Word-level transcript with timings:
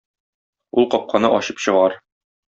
Ул 0.83 0.87
капканы 0.93 1.29
ачып 1.41 1.61
чыгар. 1.67 1.99